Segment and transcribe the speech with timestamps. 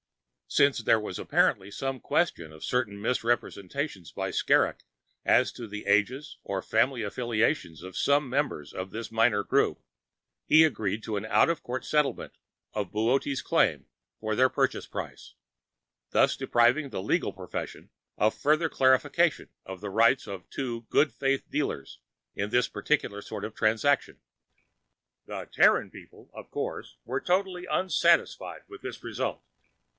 [0.47, 4.79] Since there was apparently some question of certain misrepresentations by Skrrgck
[5.23, 9.79] as to the ages or family affiliations of some members of this minor group,
[10.47, 12.33] he agreed to an out of court settlement
[12.73, 13.85] of Boötes' claim
[14.19, 15.35] for their purchase price,
[16.09, 21.49] thus depriving the legal profession of further clarification of the rights of two "good faith"
[21.49, 21.99] dealers
[22.35, 24.19] in this peculiar sort of transaction.
[25.27, 29.43] The Terran people, of course, were totally unsatisfied with this result.